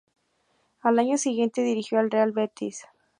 [0.81, 2.87] Al año siguiente, dirigió al Real Betis "C".